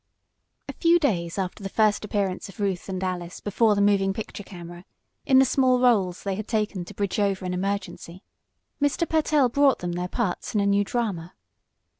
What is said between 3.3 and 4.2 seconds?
before the moving